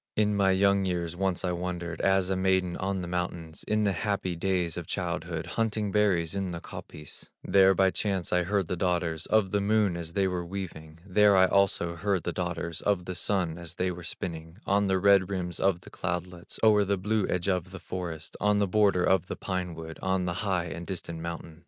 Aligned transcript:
In 0.15 0.35
my 0.35 0.49
young 0.49 0.83
years 0.85 1.15
once 1.15 1.45
I 1.45 1.51
wandered, 1.51 2.01
As 2.01 2.31
a 2.31 2.35
maiden 2.35 2.75
on 2.77 3.01
the 3.01 3.07
mountains, 3.07 3.63
In 3.67 3.83
the 3.83 3.91
happy 3.93 4.35
days 4.35 4.75
of 4.75 4.87
childhood, 4.87 5.45
Hunting 5.45 5.91
berries 5.91 6.33
in 6.33 6.49
the 6.49 6.59
coppice; 6.59 7.29
There 7.43 7.75
by 7.75 7.91
chance 7.91 8.33
I 8.33 8.41
heard 8.41 8.67
the 8.67 8.75
daughters 8.75 9.27
Of 9.27 9.51
the 9.51 9.61
Moon 9.61 9.95
as 9.95 10.13
they 10.13 10.27
were 10.27 10.43
weaving; 10.43 11.01
There 11.05 11.37
I 11.37 11.45
also 11.45 11.95
heard 11.97 12.23
the 12.23 12.33
daughters 12.33 12.81
Of 12.81 13.05
the 13.05 13.13
Sun 13.13 13.59
as 13.59 13.75
they 13.75 13.91
were 13.91 14.01
spinning 14.01 14.57
On 14.65 14.87
the 14.87 14.97
red 14.97 15.29
rims 15.29 15.59
of 15.59 15.81
the 15.81 15.91
cloudlets, 15.91 16.59
O'er 16.63 16.83
the 16.83 16.97
blue 16.97 17.27
edge 17.29 17.47
of 17.47 17.69
the 17.69 17.79
forest, 17.79 18.35
On 18.41 18.57
the 18.57 18.65
border 18.67 19.03
of 19.03 19.27
the 19.27 19.35
pine 19.35 19.75
wood, 19.75 19.99
On 20.01 20.27
a 20.27 20.33
high 20.33 20.65
and 20.65 20.87
distant 20.87 21.19
mountain. 21.19 21.59